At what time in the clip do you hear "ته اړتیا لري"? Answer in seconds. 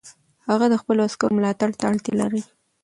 1.79-2.41